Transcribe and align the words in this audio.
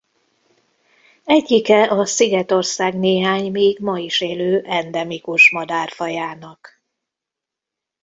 Egyike 1.25 1.83
a 1.89 2.05
szigetország 2.05 2.95
néhány 2.99 3.51
még 3.51 3.79
ma 3.79 3.97
is 3.99 4.21
élő 4.21 4.61
endemikus 4.65 5.51
madárfajának. 5.51 6.81